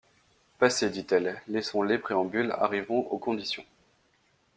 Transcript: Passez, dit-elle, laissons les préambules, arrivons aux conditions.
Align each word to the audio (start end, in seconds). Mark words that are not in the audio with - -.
Passez, 0.57 0.89
dit-elle, 0.89 1.43
laissons 1.47 1.83
les 1.83 1.99
préambules, 1.99 2.53
arrivons 2.57 3.01
aux 3.11 3.19
conditions. 3.19 3.63